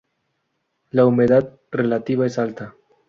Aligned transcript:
La 0.89 1.05
humedad 1.05 1.59
relativa 1.69 2.25
es 2.25 2.39
alta. 2.39 2.73